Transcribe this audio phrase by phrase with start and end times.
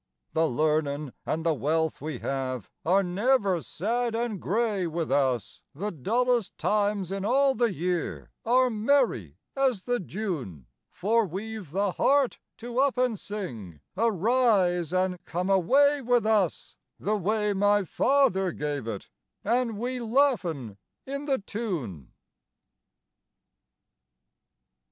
[0.33, 5.91] The learnin' an' the wealth we have are never sad an' gray with us, The
[5.91, 12.39] dullest times in all the year are merry as the June: For we've the heart
[12.57, 18.87] to up an' sing "Arise, an' come away with us," The way my father gave
[18.87, 19.07] it,
[19.43, 22.11] an' we laughin' in the tune.